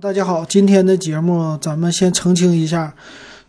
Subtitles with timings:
[0.00, 2.94] 大家好，今天的节目咱们先澄清一下，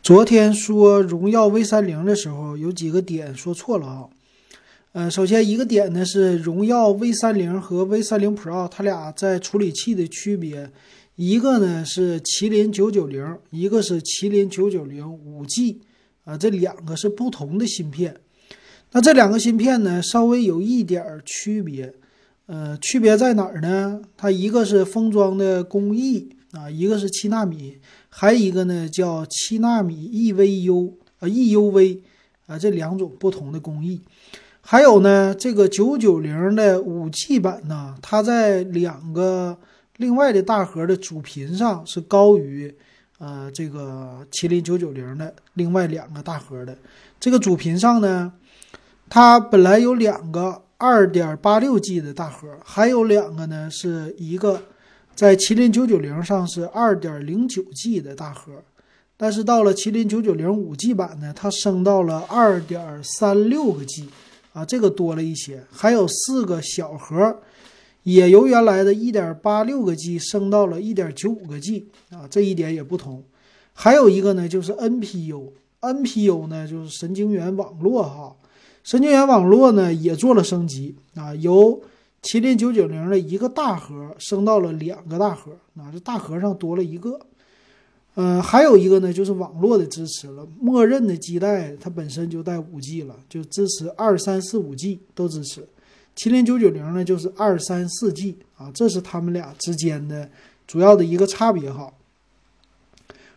[0.02, 4.06] 昨天说荣耀 V 三零的时候有几个点说错了啊。
[4.94, 10.72] 呃，首先一个点呢是荣耀 V 三零和 V 三零 Pro 它俩在处理器的区别，
[11.18, 15.82] 一个呢是麒麟九九零，一个是麒麟九九零五 G，
[16.24, 18.16] 啊，这两个是不同的芯片。
[18.94, 21.94] 那这两个芯片呢稍微有一点区别。
[22.46, 24.00] 呃，区别在哪儿呢？
[24.16, 27.78] 它一个是封装的工艺啊，一个是七纳米，
[28.10, 32.00] 还有一个呢叫七纳米 EVU 啊 EUV
[32.46, 34.02] 啊，这两种不同的工艺。
[34.62, 39.58] 还有呢，这个九九零的五 G 版呢，它在两个
[39.98, 42.74] 另外的大核的主频上是高于
[43.18, 46.78] 呃这个麒麟九九零的另外两个大核的。
[47.20, 48.34] 这个主频上呢，
[49.10, 50.64] 它本来有两个。
[50.80, 54.62] 二点八六 G 的大核，还有两个呢，是一个
[55.18, 58.52] 在麒麟九九零上是二点零九 G 的大核，
[59.18, 64.08] 但是到了麒麟九九零五 G 版呢，它升到了二点三六个 G，
[64.54, 65.64] 啊，这个多了一些。
[65.72, 67.36] 还有四个小核，
[68.04, 73.24] 也由原来的一点八六个 G 升到了一点九五个 G，啊，这一点也不同。
[73.74, 78.36] 还有一个呢，就是 NPU，NPU 呢就是神经元网络哈。
[78.84, 81.82] 神经元网络呢也做了升级啊，由
[82.28, 87.18] 麒麟九九零的一个大核升到了两个大核啊，这大核上多了一个。
[88.16, 95.66] 嗯，还有一个呢就是网络的支持了，默认的基带它本身就带五 G 了，就支持二三四五 G 都支持。
[96.18, 100.30] 麒麟九九零呢就是二三四 G 啊，这是他们俩之间的
[100.68, 101.94] 主要的一个差别哈。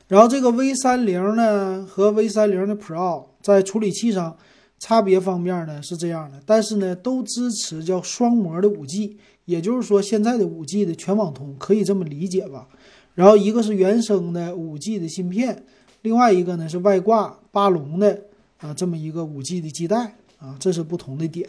[0.09, 4.37] 然后这个 V 三零呢和 V 三零的 Pro 在处理器上。
[4.81, 12.67] 差别方面呢是这样的，但是呢都支持叫双模的五 G，也就是说现在的五 G 的全网通可以这么理解吧。
[13.15, 15.65] 然后一个是原生的五 G 的芯片，
[16.01, 18.23] 另外一个呢是外挂八龙的
[18.57, 21.47] 啊这么一个五 G 的基带啊，这是不同的点。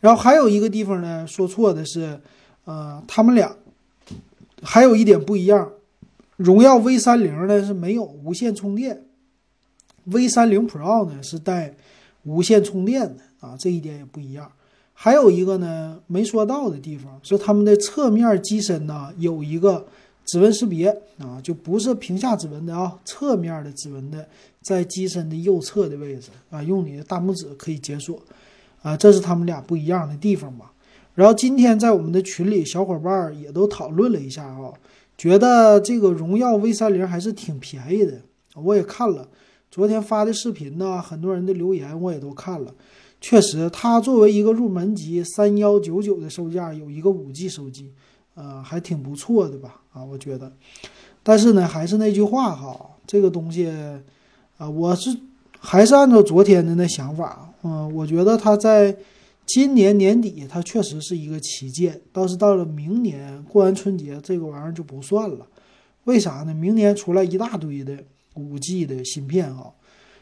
[0.00, 2.18] 然后还有一个地方呢说错的是，
[2.64, 3.54] 呃他们俩
[4.62, 5.70] 还有一点不一样，
[6.38, 9.04] 荣耀 V 三零呢是没有无线充电
[10.04, 11.74] ，V 三零 Pro 呢是带。
[12.28, 14.50] 无线充电的啊，这一点也不一样。
[14.92, 19.86] 还有一个呢，没说到的地方是他们的侧面机身呢有一个
[20.26, 24.28] 指纹识别啊，就不是屏下指纹的啊，侧面的指纹的
[24.60, 28.20] 在机身的右侧的位置啊，用你的大拇指可以解锁
[28.82, 30.72] 啊，这是他们俩不一样的地方吧。
[31.14, 34.72] 然后今天在我们的群里，小伙伴也都讨论了一下啊，
[35.16, 38.20] 觉得这个荣耀 V 三零还是挺便宜的，
[38.54, 39.28] 我也看了。
[39.70, 42.74] 昨天发的视频呢，很多人的留言我也都看了。
[43.20, 47.92] 确实，它作为一个入门级三幺九九的售价，有一个五 G 手机，
[48.34, 49.80] 呃，还挺不错的吧？
[49.92, 50.52] 啊，我觉得。
[51.22, 53.68] 但是呢，还是那句话哈，这个东西，
[54.56, 55.10] 啊，我是
[55.58, 58.96] 还是按照昨天的那想法，嗯，我觉得它在
[59.44, 62.00] 今年年底，它确实是一个旗舰。
[62.12, 65.46] 倒是到了明年过完春节，这个玩意儿就不算了。
[66.04, 66.54] 为啥呢？
[66.54, 67.98] 明年出来一大堆的。
[68.38, 69.72] 五 G 的芯片啊，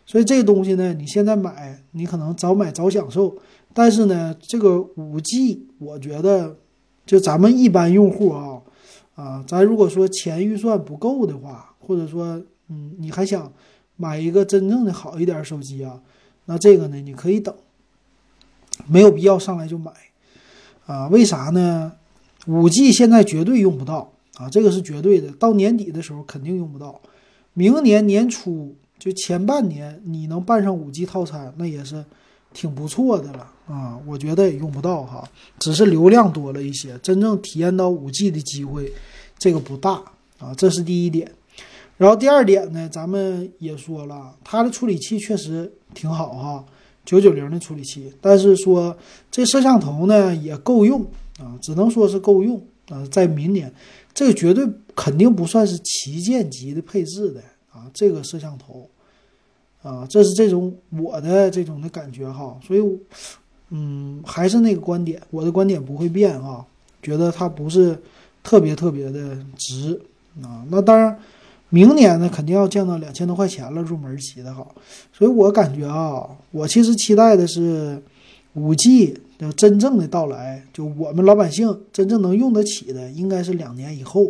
[0.06, 3.36] 所以这个东西呢，你现在买，你可能早买早享受。
[3.74, 6.56] 但是呢，这个五 G，我觉得
[7.04, 8.62] 就咱们一般用户啊，
[9.14, 13.52] 啊，咱如果说钱预算不够的话，或者说，嗯，你还想
[13.96, 16.00] 买一个真正的好一点手机啊，
[16.46, 17.54] 那这个呢，你可以等，
[18.86, 19.92] 没有必要上来就买
[20.86, 21.08] 啊。
[21.08, 21.92] 为啥呢？
[22.46, 26.98] 五 G 现在绝对用不到啊，这个是绝对的，到年底的时候肯定用不到。
[27.58, 32.04] 明年年初就前半年，你能办上五 G 套餐，那也是
[32.52, 33.98] 挺不错的了啊！
[34.06, 35.26] 我觉得也用不到哈，
[35.58, 38.92] 只是流量多了一些，真正体验到五 G 的机会
[39.38, 40.02] 这个不大
[40.38, 41.32] 啊，这是第一点。
[41.96, 46.64] 然后第二点呢，咱们也说了，它的处理器确实挺好哈，
[47.06, 48.94] 九九零的处理器，但是说
[49.30, 51.00] 这摄像头呢也够用
[51.38, 53.72] 啊，只能说是够用啊，在明年。
[54.12, 57.40] 这个绝对肯定不算是旗舰级的配置的
[57.70, 58.88] 啊，这个摄像头，
[59.82, 62.80] 啊，这是这种我的这种的感觉哈，所以，
[63.70, 66.66] 嗯，还是那个观点，我的观点不会变啊，
[67.02, 67.96] 觉得它不是
[68.42, 70.00] 特别特别的值
[70.42, 70.64] 啊。
[70.70, 71.16] 那当然，
[71.68, 74.66] 明年呢肯定要降到两千多块钱了，入门级的哈。
[75.12, 78.02] 所以我感觉啊，我其实期待的是
[78.54, 79.20] 五 G。
[79.38, 84.26] 就真正的到来，就我们老百姓真正能用得起的，应该是两年以后，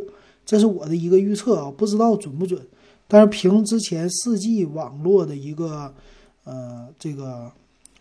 [0.46, 2.58] 这是我的一个预测啊，不知道准不准。
[3.08, 5.92] 但是凭之前四 G 网络的一个，
[6.44, 7.52] 呃，这个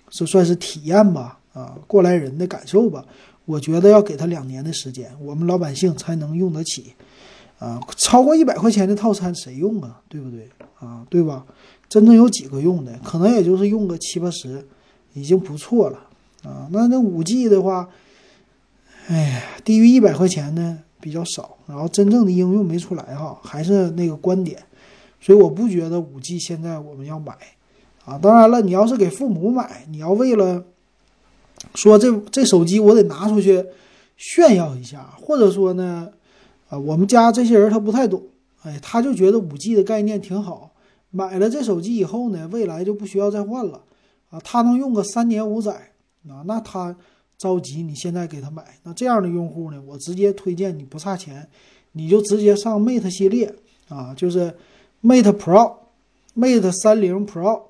[0.10, 3.06] 是算是体验吧，啊，过来人的感受吧，
[3.46, 6.94] 我觉得要给他两年的时间，我们老百姓才能用得起，
[7.60, 10.02] 啊，超过一百块钱的套餐谁用啊？
[10.08, 10.50] 对不对
[10.80, 11.06] 啊？
[11.10, 11.46] 对吧？
[11.88, 14.66] 真正有几个用的，可能也就是用个七八十，
[15.14, 16.00] 已经不错了
[16.44, 16.68] 啊。
[16.72, 17.88] 那那五 G 的话，
[19.08, 24.58] 哎呀，低于一百块钱呢比较少，然后真正的应用没出来哈，还是那个观点，
[25.22, 27.38] 所以我不觉得五 G 现在我们要买
[28.06, 28.18] 啊。
[28.18, 30.66] 当然了，你要是给父母买，你要为了
[31.76, 33.64] 说这这手机我得拿出去
[34.18, 36.10] 炫耀一下，或者说呢？
[36.70, 38.24] 啊，我们家这些人他不太懂，
[38.64, 40.72] 哎，他就觉得五 G 的概念挺好，
[41.12, 43.82] 买了这手机以后呢，未来就不需要再换了，
[44.32, 45.92] 啊，他能用个三年五载，
[46.28, 46.96] 啊，那他
[47.38, 51.48] 着急，你现在给他买，那这样的用户呢，我直接推荐你不差钱，
[51.94, 53.54] 你就直接上 Mate 系列，
[53.88, 54.54] 啊，就是
[55.04, 57.62] Mate Pro，Mate 三零 Pro，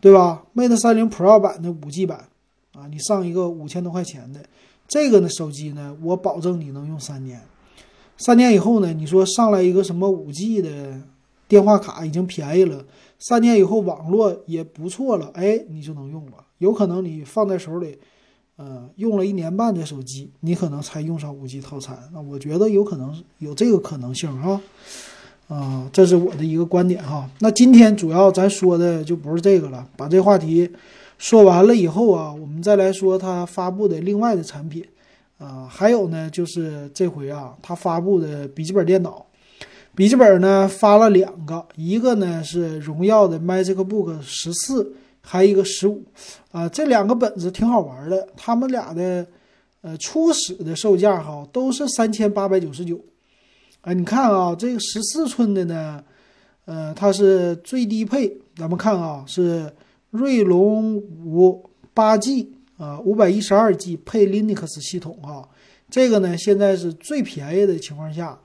[0.00, 2.28] 对吧？Mate 三零 Pro 版的五 G 版，
[2.72, 4.40] 啊，你上一个五千多块钱的
[4.88, 7.40] 这个呢手机呢，我保证你能用三年。
[8.18, 8.92] 三年以后呢？
[8.92, 11.00] 你说上来一个什么五 G 的
[11.48, 12.84] 电话卡已经便宜了，
[13.18, 16.44] 三年以后网络也不错了，哎，你就能用了。
[16.58, 17.98] 有可能你放在手里，
[18.64, 21.98] 呃，用了一年半的手机，你可能才用上五 G 套餐。
[22.12, 24.60] 那我觉得有可能有这个可能性哈，
[25.48, 27.28] 啊，这是我的一个观点哈。
[27.40, 30.70] 那今天主要咱说的就不是这个了，把这话题
[31.18, 34.84] 说完了以后啊，我们再来说它发布的另外的产品。
[35.38, 39.26] 啊，还有呢，就是这回啊，他发布的笔记本电脑，
[39.92, 46.04] 笔记本呢发了两个，一个呢是荣耀的 MagicBook 十四，还有一个十五，
[46.50, 49.26] 啊，这两个本子挺好玩的，他们俩的
[49.80, 53.00] 呃初始的售价哈都是三千八百九十九，
[53.80, 56.04] 啊，你看啊，这个十四寸的呢，
[56.66, 59.72] 呃，它是最低配，咱们看啊，是
[60.10, 62.52] 锐龙五八 G。
[62.78, 65.46] 啊，五百一十二 G 配 Linux 系统啊，
[65.88, 68.36] 这个呢现在是最便宜的情况下，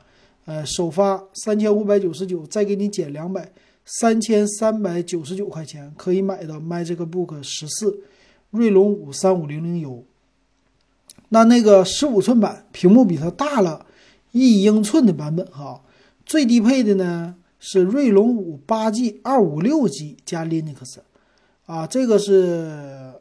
[0.45, 3.51] 呃，首发三千五百九十九，再给你减两百，
[3.87, 8.01] 三千三百九十九块钱可以买到 MagicBook 十四，
[8.51, 10.05] 锐龙五三五零零 U。
[11.29, 13.85] 那那个十五寸版屏幕比它大了
[14.31, 15.81] 一英寸的版本哈，
[16.25, 20.99] 最低配的呢是锐龙五八 G 二五六 G 加 Linux，
[21.65, 23.13] 啊，这个是。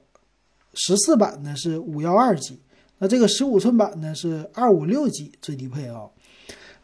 [0.79, 2.59] 十四版呢是五幺二 G，
[2.99, 6.03] 那这个十五寸版呢是二五六 G 最低配啊，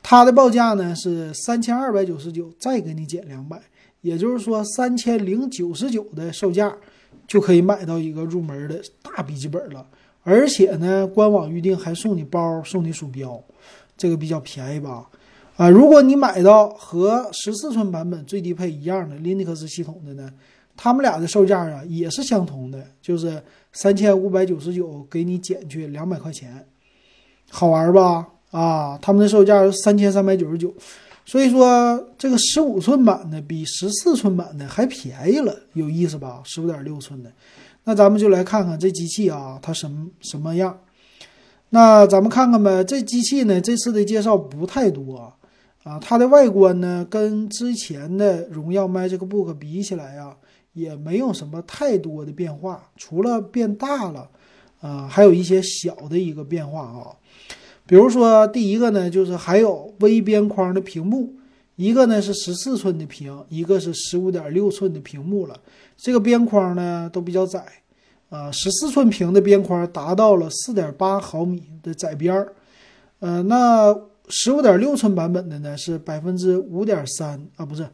[0.03, 3.61] 它的报价呢是三千二百九十九，再给你减两百，
[4.03, 6.77] 也就是说三千零九十九的售价
[7.27, 9.87] 就可以买到一个入门的大笔记本了，
[10.23, 13.43] 而且呢官网预定还送你包送你鼠标，
[13.97, 15.09] 这个比较便宜吧？
[15.57, 20.31] 啊，如果你买到和十四寸版本最低配一样的 Linux 系统的呢，
[20.77, 23.43] 他们俩的售价啊也是相同的，就是。
[23.75, 26.67] 三千五百九十九给你减去两百块钱，
[27.49, 28.29] 好玩吧？
[28.51, 30.71] 啊，他们的售价是三千三百九十九，
[31.25, 36.43] 所以说这个十五寸版的比十四寸版的还便宜了，有意思吧？
[36.45, 37.33] 十五点六寸的，
[37.85, 40.79] 那咱们就来看看这机器啊，它什么什么样？
[41.71, 45.33] 那咱们看看呗，这机器呢，这次的介绍不太多
[45.85, 50.37] 啊，它的外观呢，跟之前的荣耀 MagicBook 比起来呀。
[50.75, 54.27] 也没有什么太多的变化，除了变大了，
[54.81, 57.13] 啊，还有一些小的一个变化啊。
[57.87, 61.35] 比如说第一个呢，就是还有微边框的屏幕，
[61.77, 65.59] 一个呢是十四寸的屏，一个是十五点六寸的屏幕了。
[65.97, 67.65] 这个边框呢都比较窄，
[68.31, 72.53] 啊，十四寸屏的边框达到了四点八毫米的窄边儿，
[73.21, 73.95] 呃，那
[74.29, 77.87] 十五点六寸版本的呢是百分之五点三啊，不是。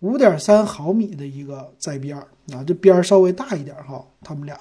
[0.00, 4.58] 五点三毫米的一个窄边儿啊，这边儿稍微大一点哈，他们俩。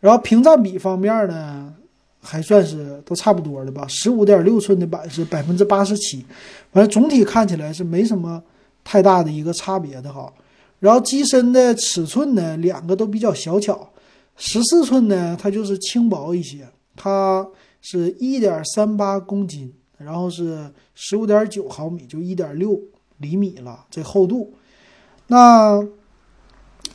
[0.00, 1.74] 然后屏占比方面呢，
[2.24, 3.86] 还算是都差不多的吧。
[3.86, 6.24] 十五点六寸的版是百分之八十七，
[6.72, 8.42] 反正总体看起来是没什么
[8.82, 10.32] 太大的一个差别的哈。
[10.80, 13.88] 然后机身的尺寸呢，两个都比较小巧。
[14.36, 16.66] 十四寸呢，它就是轻薄一些，
[16.96, 17.46] 它
[17.80, 22.80] 是一点三八公斤，然后是十五点九毫米，就一点六。
[23.18, 24.52] 厘米了，这厚度。
[25.28, 25.80] 那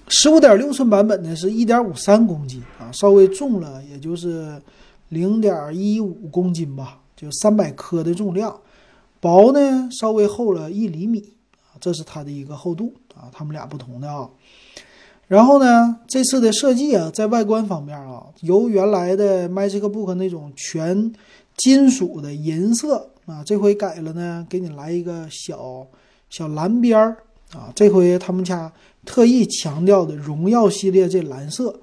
[0.09, 4.61] 十五点六寸版本呢，是一点五三公斤啊，稍微重了，也就是
[5.09, 8.59] 零点一五公斤吧，就三百克的重量。
[9.19, 11.33] 薄呢，稍微厚了一厘米，
[11.79, 14.29] 这是它的一个厚度啊，它们俩不同的啊。
[15.27, 21.11] 然后呢，这次的设计啊，在外观方面啊，由原来的 MagicBook 那种全
[21.57, 25.85] 金属的银色啊，这回改了呢，给你来一个小。
[26.31, 27.17] 小蓝边儿
[27.53, 28.71] 啊，这回他们家
[29.03, 31.79] 特意强调的荣耀系列这蓝色，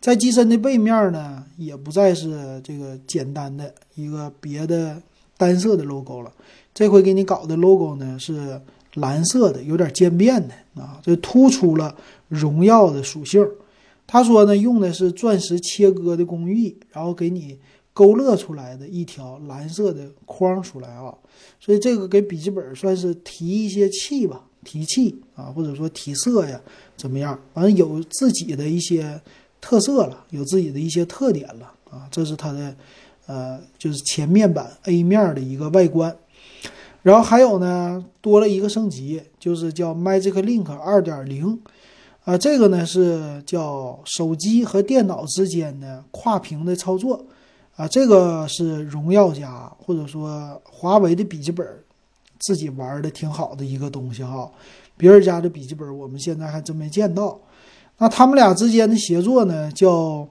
[0.00, 5.00] 在机身的背面呢，也不再是这个简单的一个别的
[5.36, 6.32] 单色的 logo 了，
[6.72, 8.58] 这回给你搞的 logo 呢是
[8.94, 11.94] 蓝色的，有点渐变的啊，这突出了
[12.28, 13.46] 荣耀的属性。
[14.06, 17.58] 他说呢，用的是钻石切割的工艺，然后给你
[17.92, 21.14] 勾勒出来的一条蓝色的框出来啊，
[21.60, 26.58] 所以这个给笔记本算是提一些气吧，提气啊，或者说提色呀，
[26.96, 27.38] 怎么样？
[27.52, 29.20] 反正有自己的一些
[29.60, 32.74] 特色了，有自己的一些特点了啊，这是它的
[33.26, 36.16] 呃，就是前面板 A 面的一个外观。
[37.02, 41.60] 然后还有呢，多了一个升级，就是叫 Magic Link 二点零。
[42.24, 47.24] 啊，这个呢是叫手机和电脑之间的跨屏的操作，
[47.76, 51.66] 啊，这个是荣耀家或者说华为的笔记本
[52.38, 54.52] 自己玩的挺好的一个东西哈，
[54.98, 57.40] 别人家的笔记本我们现在还真没见到。
[58.00, 60.28] 那他们俩之间的协作呢，叫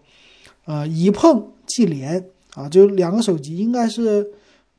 [0.65, 4.27] 呃一碰即连啊，就两个手机应该是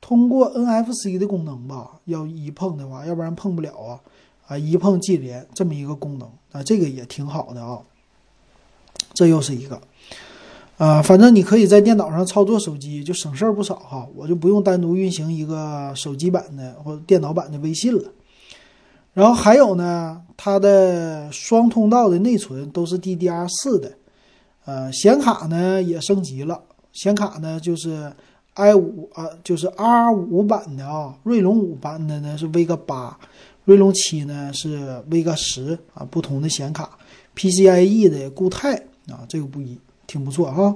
[0.00, 4.00] 通过 NFC 的功能吧，要一碰的话，要不然碰不了啊。
[4.48, 7.78] 啊，一碰即连这么一个功能啊，这个也挺好的啊。
[9.14, 9.80] 这又是一个，
[10.76, 14.08] 啊，反正你可以在电脑上操作手机，就省事儿不少哈。
[14.16, 18.02] 我就不用单独运行一个手机版的或者电脑版的微信了。
[19.20, 23.92] 然后还有呢，它的双通道的内存都是 DDR 四的，
[24.64, 26.58] 呃，显卡呢也升级了，
[26.94, 28.10] 显卡呢就是
[28.54, 33.18] i 五啊，就是 R 五版的啊，锐龙五版的呢是 Vega 八。
[33.66, 34.78] 锐龙七呢是
[35.10, 36.88] Vega 十啊，不同的显卡
[37.36, 38.74] ，PCIe 的固态
[39.10, 40.74] 啊，这个不一挺不错哈。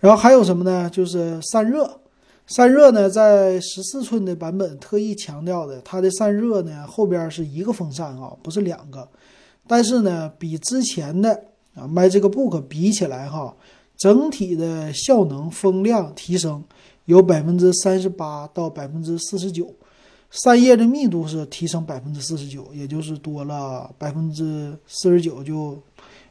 [0.00, 0.90] 然后还有什么呢？
[0.90, 2.00] 就是散热，
[2.46, 9.08] 散热呢在十四寸的版本特意强调的，它的散热呢后边是一个风扇啊，不是两个。
[9.66, 11.32] 但是呢，比之前的
[11.74, 13.56] 啊 MacBook 比起来哈，
[13.96, 16.62] 整体的效能风量提升
[17.06, 19.74] 有百分之三十八到百分之四十九。
[20.30, 25.80] 散热的密度是提升百分之四十九，也就是多了百分之四十九，就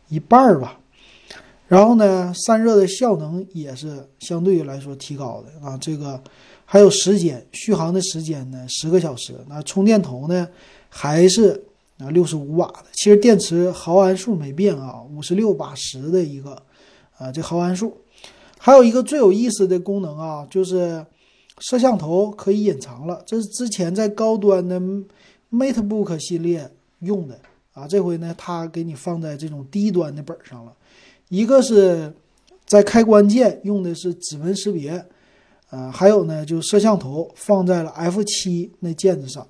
[0.09, 0.77] 一半儿吧。
[1.67, 5.77] 然后呢，散热的效能也是相对于来说提高的啊。
[5.77, 6.21] 这个
[6.65, 9.33] 还有时间续航的时间呢，十个小时。
[9.47, 10.47] 那充电头呢，
[10.89, 11.63] 还是
[11.97, 12.85] 啊六十五瓦的。
[12.93, 16.61] 其实电池毫安数没变啊，五十六瓦时的一个
[17.17, 17.97] 啊这毫安数。
[18.57, 21.05] 还有一个最有意思的功能啊，就是。
[21.59, 24.81] 摄像头可以隐藏了，这是之前在高端的
[25.51, 26.69] MateBook 系列
[27.01, 27.39] 用的
[27.73, 27.87] 啊。
[27.87, 30.73] 这回呢，它给你放在这种低端的本上了。
[31.29, 32.13] 一个是
[32.65, 35.05] 在开关键用的是指纹识别，
[35.69, 39.45] 呃，还有呢，就是摄像头放在了 F7 那键子上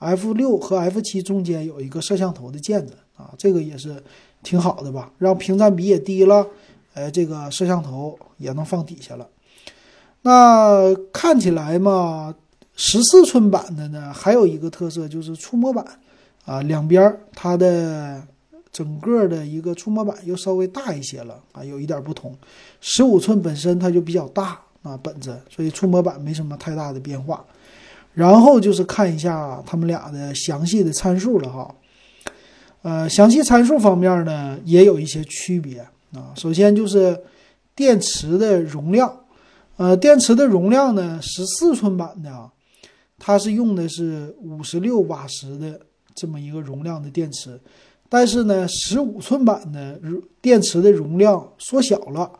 [0.00, 4.02] ，F6 和 F7 中间有一个摄像头的键子啊，这个也是
[4.42, 6.46] 挺好的吧，让屏占比也低了，
[6.94, 9.28] 哎，这个摄像头也能放底下了。
[10.22, 12.34] 那看起来嘛，
[12.74, 15.84] 十四寸版的呢，还有一个特色就是触摸板
[16.44, 18.22] 啊，两边它的
[18.72, 22.36] 整个的一个触摸板又稍微大一些了啊，有一点不同。
[22.80, 27.44] 十五寸本身它就比较大啊，本子，所以触摸板没什么太大的变化。
[28.12, 31.74] 然后就是看一下他们俩的详细的参数了哈。
[32.82, 35.78] 呃，详细参数方面呢，也有一些区别
[36.12, 36.32] 啊。
[36.34, 37.18] 首先就是
[37.74, 39.14] 电池的容量。
[39.76, 42.50] 呃，电池的容量呢，十四寸版的啊，
[43.18, 45.80] 它是用的是五十六瓦时的
[46.14, 47.58] 这么一个容量的电池，
[48.10, 49.98] 但是呢，十五寸版的
[50.42, 52.30] 电池的容量缩小了，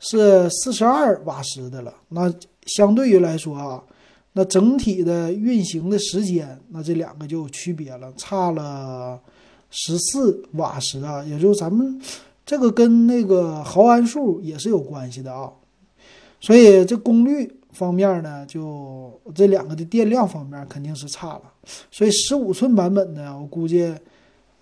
[0.00, 1.94] 是四十二瓦时的了。
[2.08, 2.32] 那
[2.66, 3.84] 相对于来说啊，
[4.32, 9.20] 那整体的运行的时间，那这两个就有区别了，差了
[9.70, 12.00] 十四瓦时啊，也就咱们
[12.46, 15.52] 这个跟那个毫安数也是有关系的啊。
[16.40, 21.42] 所以这功率方面呢，就这两个的电量方面肯定是差了。
[21.90, 23.94] 所以十五寸版本呢，我估计，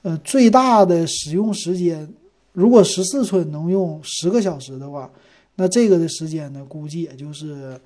[0.08, 2.08] 呃，最大的使用时间，
[2.54, 5.10] 如果十四寸能用十个小时的话，
[5.56, 7.78] 那这个的时间呢，估计也就是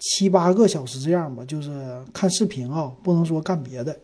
[0.00, 1.44] 七八个小时这样吧。
[1.44, 1.70] 就是
[2.12, 3.96] 看视频啊，不能说干别的。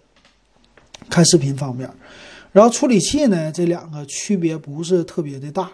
[1.10, 1.90] 看视频方面，
[2.52, 5.68] 然后处理器呢，这两个区别不是特别的大。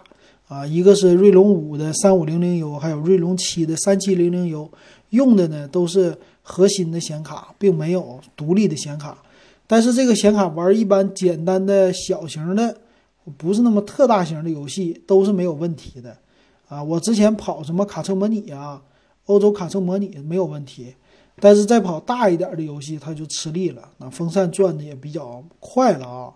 [0.47, 4.71] 啊，一个是锐龙五的三五零零 U，还有锐龙七的三七零零 U，
[5.11, 9.15] 用的呢都是核心的显卡，并没有独立的显卡。
[9.71, 12.75] 但是这个显卡玩一般简单的小型的，
[13.37, 16.17] 不是那么特大型的游戏都是没有问题的。
[16.67, 18.81] 啊，我之前跑什么卡车模拟啊，
[19.27, 20.93] 欧洲卡车模拟没有问题，
[21.39, 26.33] 但是再跑大一点的游戏它就吃力了，那风扇转的也比较快了啊，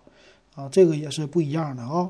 [0.54, 2.08] 啊，这个也是不一样的啊。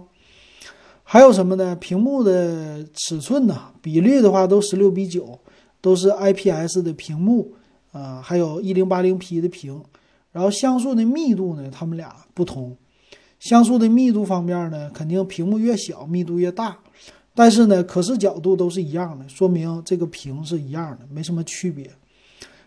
[1.02, 1.74] 还有什么呢？
[1.74, 3.72] 屏幕的尺寸呢？
[3.82, 5.36] 比率的话都十六比九，
[5.80, 7.52] 都是 IPS 的屏幕，
[7.90, 9.82] 啊，还有一零八零 P 的屏。
[10.36, 12.76] 然后像素的密度呢，它们俩不同。
[13.40, 16.76] 像素的密度方面呢，肯定屏幕越小密度越大，
[17.34, 21.90] 但是呢，可视角度都是一样的，说明这个屏是一样的，没什么区别。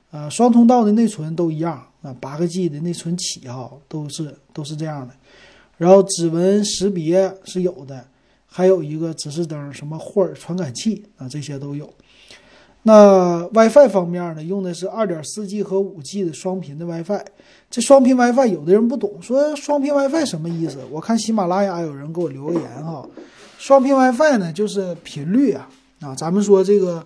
[0.09, 5.13] 呃，双通道的内存都一样啊，八个 G 的内存起哈，都是都是这样的。
[5.77, 8.03] 然后指纹识别是有的，
[8.47, 11.87] 还有一个指示灯，什么霍尔传感器啊，这些都有。
[12.83, 17.21] 那 WiFi 方面呢，用的是 2.4G 和 5G 的双频的 WiFi。
[17.69, 20.79] 这双频 WiFi 有的人不懂，说双频 WiFi 什么意思？
[20.89, 23.05] 我看喜马拉雅有人给我留言哈，
[23.57, 25.69] 双频 WiFi 呢就是频率啊
[25.99, 27.05] 啊，咱们说这个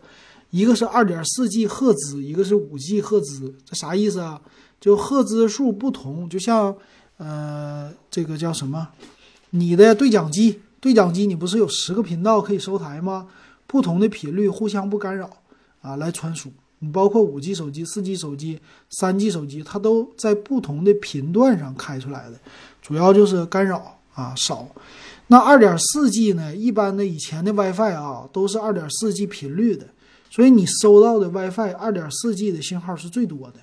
[0.52, 4.40] 一个是 2.4G 赫兹，一个是 5G 赫兹，这啥意思啊？
[4.80, 6.74] 就赫兹数不同，就像
[7.18, 8.90] 呃这个叫什么？
[9.50, 13.28] 你的对讲机，对讲机你不是有十个频道可以收台吗？
[13.66, 15.30] 不同的频率互相不干扰。
[15.84, 16.50] 啊，来传输，
[16.80, 18.60] 你包括五 G 手机、四 G 手机、
[18.90, 22.40] 三 G 手机，它都在不同的频段上开出来的，
[22.82, 24.66] 主要就是干扰啊少。
[25.28, 26.56] 那二点四 G 呢？
[26.56, 29.86] 一般的以前的 WiFi 啊，都是二点四 G 频率的，
[30.30, 33.60] 所以你收到的 WiFi 二点四 G 的信号是最多的。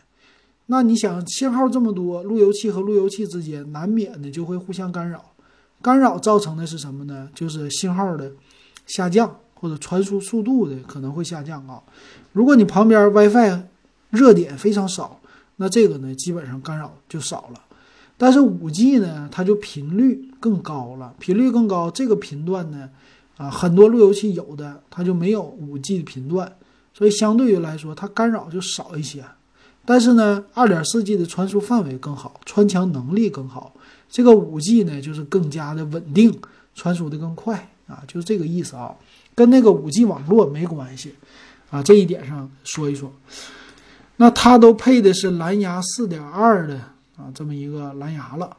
[0.67, 5.33] 那你想，信号这么多，路由器和路由器之间难免的就会互相干扰，
[5.83, 7.29] 干扰造成的是什么呢？
[7.35, 8.33] 就是信号的
[8.87, 9.41] 下降。
[9.61, 11.83] 或者传输速度的可能会下降啊。
[12.33, 13.63] 如果你旁边 WiFi
[14.11, 15.21] 热点非常少，
[15.57, 17.61] 那这个呢基本上干扰就少了。
[18.17, 22.89] 但是 5G 呢，它就频率更高了，频率更高，这个频段呢，
[23.37, 26.57] 啊，很多路由器有的它就没有 5G 的频段，
[26.93, 29.25] 所以相对于来说它干扰就少一些。
[29.87, 33.75] 但是呢，2.4G 的传输范围更好，穿墙能力更好，
[34.11, 36.39] 这个 5G 呢就是更加的稳定，
[36.75, 38.95] 传输的更快啊，就是这个意思啊。
[39.41, 41.15] 跟那个五 G 网络没关系，
[41.71, 43.11] 啊，这一点上说一说。
[44.17, 46.75] 那它都配的是蓝牙四点二的
[47.17, 48.55] 啊，这么一个蓝牙了。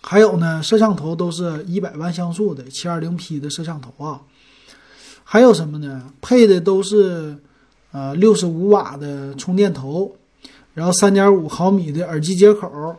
[0.00, 4.20] 还有呢，摄像头都是一百万像素的七二零 P 的摄像头啊。
[5.22, 6.10] 还有什么呢？
[6.20, 7.38] 配的都是
[7.92, 10.16] 呃六十五瓦的充电头，
[10.74, 12.96] 然后三点五毫米的耳机接口，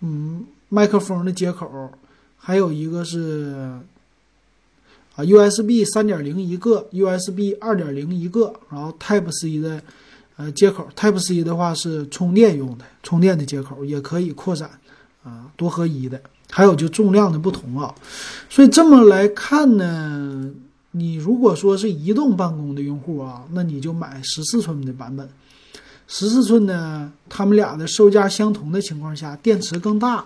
[0.00, 1.90] 嗯，麦克风的接口，
[2.38, 3.78] 还有一个是。
[5.16, 9.82] 啊，USB 三点零一个，USB 二点零一个，然后 Type C 的
[10.36, 14.70] 呃接口，Type C 的话是充电用的，充电的接口也可以扩展，
[15.24, 16.20] 啊，多合一的。
[16.48, 17.92] 还有就重量的不同啊，
[18.48, 20.48] 所以这么来看呢，
[20.92, 25.28] 你如果说是移动办公的用户啊，那你就买十四寸的版本。
[26.06, 30.24] 十四寸呢，他们俩的售价相同的情况下，电池更大。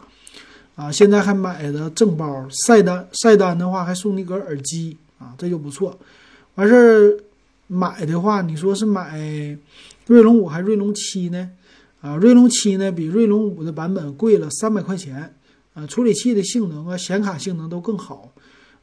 [0.77, 5.99] 啊，现在还买的正包，晒单晒单的话还送你个耳机啊，这就不错。
[6.55, 7.19] 完事儿
[7.67, 9.19] 买的话，你说是买
[10.07, 11.51] 锐龙五还是锐龙七呢？
[12.01, 15.35] 啊，锐龙七呢比锐龙五的版本贵了三百块钱，
[15.75, 18.33] 啊，处理器的性能啊，显卡性能都更好，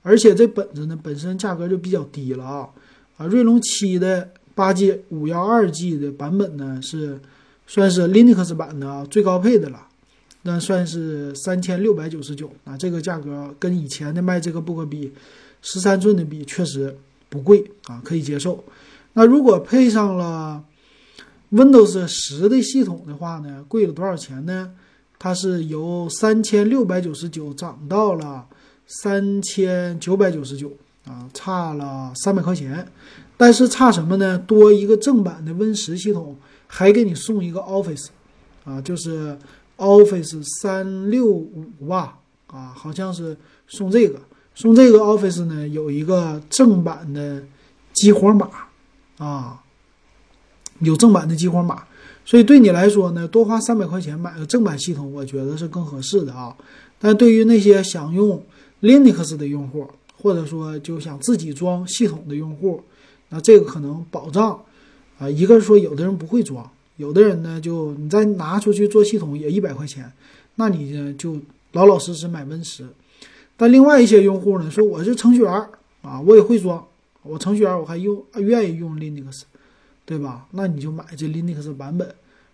[0.03, 2.69] 而且这本子呢本身价格就比较低了啊。
[3.17, 7.19] 啊，锐龙七的八 G 五幺二 G 的版本呢是
[7.65, 9.86] 算是 Linux 版的啊，最高配的了。
[10.47, 15.11] 那算是三千六百九十九啊，这个价格跟以前的卖这个 book 比，
[15.61, 18.63] 十三寸的比确实不贵啊，可以接受。
[19.11, 20.63] 那如果配上了
[21.51, 24.71] Windows 十的系统的话呢，贵了多少钱呢？
[25.19, 28.45] 它是由三千六百九十九涨到了
[28.85, 30.71] 三千九百九十九
[31.03, 32.87] 啊，差了三百块钱。
[33.35, 34.37] 但是差什么呢？
[34.37, 38.07] 多一个正版的 Win 十系统，还给你送一个 Office
[38.63, 39.37] 啊，就是。
[39.77, 43.37] Office 三六五吧，啊，好像是
[43.67, 44.19] 送这个，
[44.55, 47.43] 送这个 Office 呢，有一个正版的
[47.93, 48.49] 激活码，
[49.17, 49.63] 啊，
[50.79, 51.83] 有正版的激活码，
[52.25, 56.55] 所以对你来说呢，多花三百块钱买个正版系统，我觉得是更合适的啊。
[56.99, 58.43] 但对于那些想用
[58.81, 59.87] Linux 的用户，
[60.19, 62.81] 或者说就想自己装系统的用户，
[63.29, 64.59] 那这个可能保障
[65.19, 66.67] 啊，一个是说有的人不会装。
[66.97, 70.11] 有的人呢，就你再拿出去做系统也一百块钱，
[70.55, 71.39] 那你呢就
[71.71, 72.85] 老老实实买 Win 十。
[73.55, 75.51] 但另外一些用户呢，说我是程序员
[76.01, 76.85] 啊，我也会装，
[77.23, 79.41] 我程序员我还用愿意用 Linux，
[80.05, 80.47] 对吧？
[80.51, 82.07] 那你就买这 Linux 版本，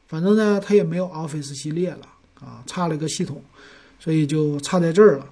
[0.07, 2.07] 反正呢它也没有 Office 系列了
[2.39, 3.41] 啊，差了个系统，
[3.99, 5.29] 所以就差在这儿了。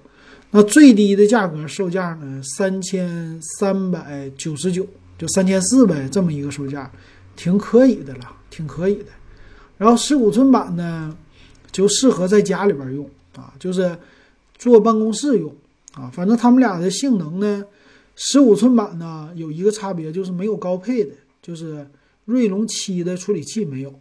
[0.50, 6.90] 那最低的价格售价呢，三千三百九十九，就三千四呗，这么一个售价，
[7.36, 8.36] 挺可以的了。
[8.52, 9.06] 挺可以的，
[9.78, 11.16] 然后十五寸版呢，
[11.70, 13.96] 就适合在家里边用啊，就是
[14.58, 15.50] 坐办公室用
[15.94, 16.10] 啊。
[16.12, 17.64] 反正他们俩的性能呢，
[18.14, 21.88] 十五寸版呢有一个差别，就是没有高配的，就是
[22.26, 23.98] 锐龙七的处理器没有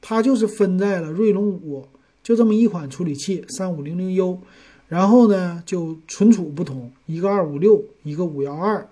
[0.00, 1.86] 它就是分在了锐龙五
[2.24, 4.40] 就这么一款处理器三五零零 U，
[4.88, 8.88] 然后呢就存储不同，一个二五六，一个五幺二，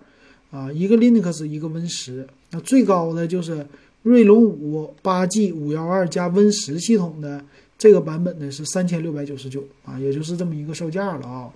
[0.52, 2.28] 啊，一个 Linux，一个 Win 十。
[2.50, 3.66] 那最高的就是
[4.02, 7.44] 锐龙五八 G 五幺二加 Win 十系统的
[7.78, 11.50] 这个版本呢是三千六百九十九啊，也就是这么一个售价了啊。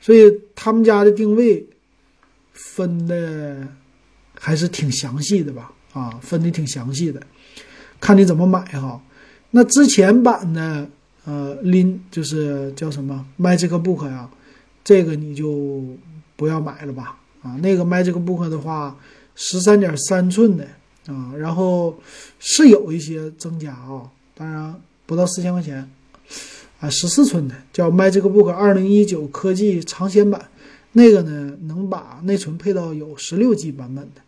[0.00, 1.66] 所以他们家的定位
[2.52, 3.66] 分的
[4.34, 5.72] 还是挺详细的吧？
[5.92, 7.22] 啊，分的挺详细的，
[8.00, 9.00] 看你怎么买哈。
[9.52, 10.88] 那之前版的
[11.24, 14.28] 呃，Lin 就是叫什么 Magic Book 呀，
[14.82, 15.82] 这个你就
[16.36, 17.16] 不要买了吧？
[17.42, 18.98] 啊，那个 Magic Book 的话，
[19.34, 20.66] 十三点三寸的
[21.06, 21.98] 啊，然后
[22.38, 24.74] 是有一些增加啊，当然
[25.06, 25.88] 不到四千块钱。
[26.80, 30.50] 啊，十四寸的叫 MagicBook 二零一九科技尝鲜版，
[30.92, 34.20] 那个呢能把内存配到有十六 G 版本的。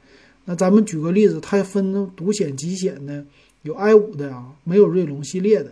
[0.46, 3.24] 那咱们举个例子，它分独显、极显的，
[3.62, 5.70] 有 i 五的啊，没有锐龙系列的。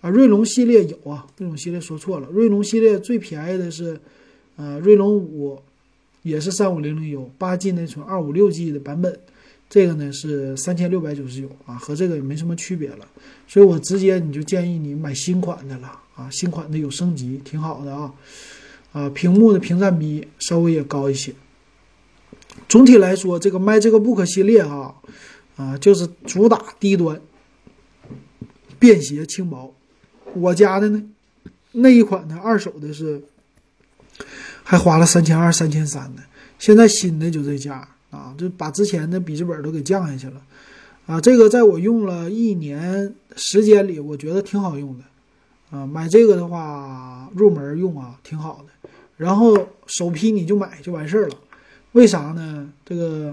[0.00, 3.98] 啊，锐龙系列有啊，锐龙系列说错了，锐龙系列最便宜的是，
[4.56, 5.58] 呃，锐龙五，
[6.22, 9.18] 也是三五零零 U，八 G 内存，二五六 G 的版本。
[9.68, 13.06] 这个呢是三千六百九十九啊，和这个也没什么区别了，
[13.46, 18.12] 所以我直接你就建议你买新款的了啊，新款的有升级，挺好的啊，
[18.90, 21.32] 啊，屏幕的屏占比稍微也高一些。
[22.68, 24.92] 总体来说，这个 MagicBook 系列啊，
[25.54, 27.20] 啊，就是主打低端、
[28.80, 29.72] 便携、轻薄。
[30.34, 31.00] 我家的呢，
[31.70, 33.22] 那一款呢，二手的是
[34.62, 36.22] 还花了三千二、三千三的，
[36.58, 37.88] 现在新的就这价。
[38.10, 40.42] 啊，就把之前的笔记本都给降下去了，
[41.06, 45.04] 啊，这个在我用了一年时间里，我觉得挺好用的，
[45.78, 48.90] 啊，买这个的话入门用啊，挺好的。
[49.16, 51.36] 然后首批你就买就完事儿了，
[51.92, 52.68] 为啥呢？
[52.84, 53.32] 这个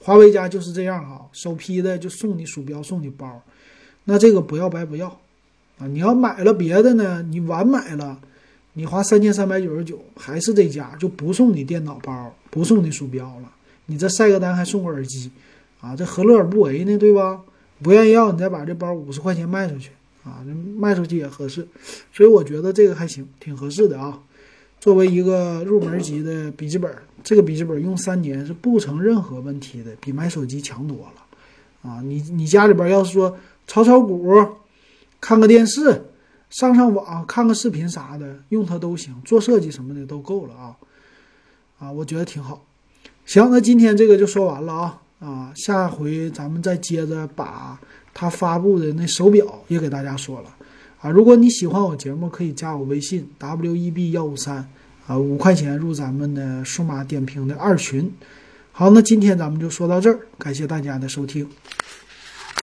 [0.00, 3.40] 华为家就是这样哈，首批的就送你鼠标，送你包，
[4.06, 5.06] 那这个不要白不要，
[5.78, 8.18] 啊，你要买了别的呢，你晚买了，
[8.78, 13.50] 你花三千三百九十九还是这家就不送你电脑包，不送你鼠标了。
[13.86, 15.30] 你这晒个单还送个耳机，
[15.80, 16.98] 啊，这何乐而不为呢？
[16.98, 17.40] 对吧？
[17.82, 19.90] 不愿意要，你再把这包五十块钱卖出去，
[20.24, 20.44] 啊，
[20.76, 21.66] 卖出去也合适。
[22.12, 24.20] 所以我觉得这个还行，挺合适的啊。
[24.78, 31.90] 作为一个入门级的笔记本，这个笔记本用三年是不成任何问题的，比买手机强多了。
[31.90, 34.30] 啊，你你家里边要是说炒炒股、
[35.18, 36.04] 看个电视、
[36.50, 40.76] 上上网、看个视频啥的，用它都行，做设计什么的都够了啊。
[41.78, 42.64] 啊，我觉得挺好。
[43.26, 47.78] 行，那今天这个就说完了啊啊，下回咱们再接着把
[48.14, 50.54] 它发布的那手表也给大家说了
[51.00, 51.10] 啊。
[51.10, 54.66] 如果你喜欢我节目，可以加我微信 w e b 幺五三
[55.06, 58.10] 啊，五块钱入咱们的数码点评的二群。
[58.72, 61.48] 好，那今天咱们就说到这儿，感谢大家的收听。